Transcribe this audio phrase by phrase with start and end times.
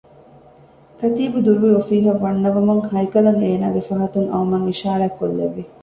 [0.99, 5.63] ކަތީބު ދުރުވެ އޮފީހަށް ވަންނަވަމުން ހައިކަލަށް އޭނާގެ ފަހަތުން އައުމަށް އިޝާރާތްކޮށްލެއްވި